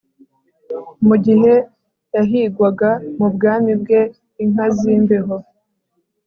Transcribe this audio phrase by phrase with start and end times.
[1.07, 1.53] mugihe
[2.15, 4.01] yahigwaga mubwami bwe
[4.43, 5.35] inka zimbeho